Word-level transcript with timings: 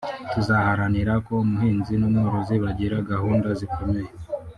tuzaharanira 0.31 1.13
ko 1.25 1.33
umuhinzi 1.43 1.93
n’umworozi 1.97 2.55
bagira 2.63 2.97
gahunda 3.11 3.47
zikomeye 3.59 4.11